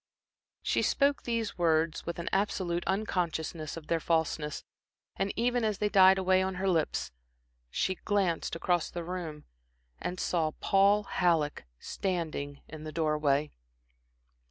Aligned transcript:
She 0.63 0.81
spoke 0.81 1.21
these 1.21 1.59
words 1.59 2.07
with 2.07 2.17
an 2.17 2.27
absolute 2.31 2.83
unconsciousness 2.87 3.77
of 3.77 3.85
their 3.85 3.99
falseness; 3.99 4.63
and 5.15 5.31
even 5.35 5.63
as 5.63 5.77
they 5.77 5.89
died 5.89 6.17
away 6.17 6.41
on 6.41 6.55
her 6.55 6.67
lips, 6.67 7.11
she 7.69 7.93
glanced 7.93 8.55
across 8.55 8.89
the 8.89 9.03
room 9.03 9.43
and 9.99 10.19
saw 10.19 10.53
Paul 10.59 11.03
Halleck 11.03 11.65
standing 11.77 12.61
in 12.67 12.83
the 12.83 12.91
door 12.91 13.15
way. 13.15 13.51